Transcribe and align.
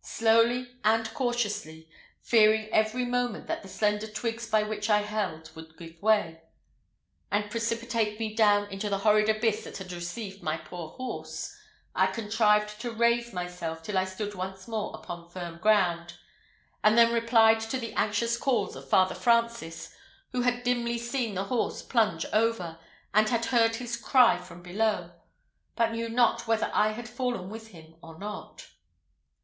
Slowly, 0.00 0.74
and 0.82 1.12
cautiously, 1.12 1.88
fearing 2.22 2.68
every 2.70 3.04
moment 3.04 3.46
that 3.46 3.62
the 3.62 3.68
slender 3.68 4.06
twigs 4.08 4.48
by 4.48 4.62
which 4.62 4.90
I 4.90 5.00
held 5.02 5.54
would 5.54 5.76
give 5.76 6.00
way, 6.02 6.42
and 7.30 7.50
precipitate 7.50 8.18
me 8.18 8.34
down 8.34 8.68
into 8.70 8.88
the 8.88 8.98
horrid 8.98 9.28
abyss 9.28 9.62
that 9.64 9.76
had 9.76 9.92
received 9.92 10.42
my 10.42 10.56
poor 10.56 10.88
horse, 10.88 11.54
I 11.94 12.06
contrived 12.06 12.80
to 12.80 12.90
raise 12.90 13.32
myself 13.32 13.82
till 13.82 13.98
I 13.98 14.06
stood 14.06 14.34
once 14.34 14.66
more 14.66 14.92
upon 14.94 15.28
firm 15.28 15.58
ground; 15.58 16.14
and 16.82 16.96
then 16.96 17.12
replied 17.12 17.60
to 17.70 17.78
the 17.78 17.92
anxious 17.92 18.36
calls 18.38 18.74
of 18.74 18.88
Father 18.88 19.14
Francis, 19.14 19.94
who 20.32 20.40
had 20.40 20.64
dimly 20.64 20.98
seen 20.98 21.34
the 21.34 21.44
horse 21.44 21.82
plunge 21.82 22.24
over, 22.32 22.78
and 23.14 23.28
had 23.28 23.44
heard 23.46 23.76
his 23.76 23.96
cry 23.96 24.38
from 24.40 24.62
below, 24.62 25.10
but 25.76 25.92
knew 25.92 26.08
not 26.08 26.48
whether 26.48 26.70
I 26.74 26.88
had 26.92 27.08
fallen 27.08 27.50
with 27.50 27.68
him 27.68 27.94
or 28.02 28.18
not. 28.18 28.68